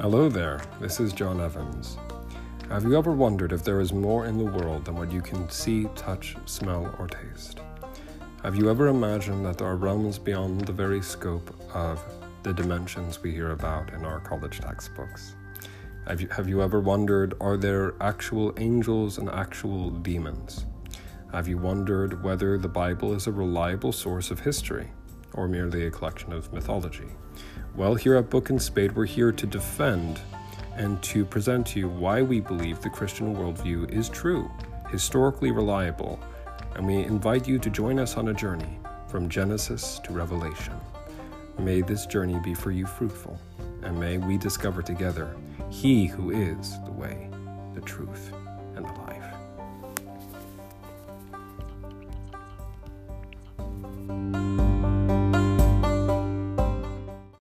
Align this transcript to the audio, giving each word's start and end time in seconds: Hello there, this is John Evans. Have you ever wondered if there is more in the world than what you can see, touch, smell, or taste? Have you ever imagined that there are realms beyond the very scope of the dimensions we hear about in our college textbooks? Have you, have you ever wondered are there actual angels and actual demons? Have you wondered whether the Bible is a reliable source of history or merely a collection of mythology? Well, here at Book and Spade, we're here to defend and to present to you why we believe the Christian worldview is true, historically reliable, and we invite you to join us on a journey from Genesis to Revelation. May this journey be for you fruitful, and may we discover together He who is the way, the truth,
Hello 0.00 0.30
there, 0.30 0.62
this 0.80 0.98
is 0.98 1.12
John 1.12 1.42
Evans. 1.42 1.98
Have 2.70 2.84
you 2.84 2.96
ever 2.96 3.12
wondered 3.12 3.52
if 3.52 3.62
there 3.62 3.82
is 3.82 3.92
more 3.92 4.24
in 4.24 4.38
the 4.38 4.50
world 4.50 4.86
than 4.86 4.94
what 4.94 5.12
you 5.12 5.20
can 5.20 5.46
see, 5.50 5.88
touch, 5.94 6.36
smell, 6.46 6.94
or 6.98 7.06
taste? 7.06 7.60
Have 8.42 8.56
you 8.56 8.70
ever 8.70 8.88
imagined 8.88 9.44
that 9.44 9.58
there 9.58 9.66
are 9.66 9.76
realms 9.76 10.18
beyond 10.18 10.62
the 10.62 10.72
very 10.72 11.02
scope 11.02 11.54
of 11.74 12.02
the 12.42 12.54
dimensions 12.54 13.22
we 13.22 13.32
hear 13.32 13.50
about 13.50 13.92
in 13.92 14.06
our 14.06 14.20
college 14.20 14.60
textbooks? 14.60 15.34
Have 16.06 16.22
you, 16.22 16.28
have 16.28 16.48
you 16.48 16.62
ever 16.62 16.80
wondered 16.80 17.34
are 17.38 17.58
there 17.58 17.92
actual 18.00 18.54
angels 18.56 19.18
and 19.18 19.28
actual 19.28 19.90
demons? 19.90 20.64
Have 21.30 21.46
you 21.46 21.58
wondered 21.58 22.24
whether 22.24 22.56
the 22.56 22.68
Bible 22.68 23.12
is 23.12 23.26
a 23.26 23.32
reliable 23.32 23.92
source 23.92 24.30
of 24.30 24.40
history 24.40 24.92
or 25.34 25.48
merely 25.48 25.86
a 25.86 25.90
collection 25.90 26.32
of 26.32 26.52
mythology? 26.52 27.08
Well, 27.76 27.94
here 27.94 28.16
at 28.16 28.30
Book 28.30 28.50
and 28.50 28.60
Spade, 28.60 28.92
we're 28.92 29.06
here 29.06 29.32
to 29.32 29.46
defend 29.46 30.20
and 30.76 31.02
to 31.02 31.24
present 31.24 31.66
to 31.68 31.78
you 31.80 31.88
why 31.88 32.22
we 32.22 32.40
believe 32.40 32.80
the 32.80 32.90
Christian 32.90 33.36
worldview 33.36 33.90
is 33.92 34.08
true, 34.08 34.50
historically 34.90 35.50
reliable, 35.50 36.18
and 36.74 36.86
we 36.86 36.98
invite 36.98 37.46
you 37.46 37.58
to 37.58 37.70
join 37.70 37.98
us 37.98 38.16
on 38.16 38.28
a 38.28 38.34
journey 38.34 38.78
from 39.08 39.28
Genesis 39.28 40.00
to 40.04 40.12
Revelation. 40.12 40.74
May 41.58 41.82
this 41.82 42.06
journey 42.06 42.38
be 42.42 42.54
for 42.54 42.70
you 42.70 42.86
fruitful, 42.86 43.38
and 43.82 43.98
may 43.98 44.18
we 44.18 44.38
discover 44.38 44.82
together 44.82 45.36
He 45.70 46.06
who 46.06 46.30
is 46.30 46.80
the 46.84 46.92
way, 46.92 47.28
the 47.74 47.80
truth, 47.80 48.32